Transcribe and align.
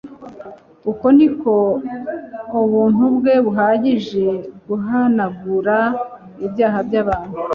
Uko 0.91 1.05
niko 1.17 1.53
ubuntu 2.61 3.03
bwe 3.17 3.33
buhagije 3.45 4.25
guhanagura 4.67 5.77
ibyaha 6.45 6.79
by'abantu, 6.87 7.37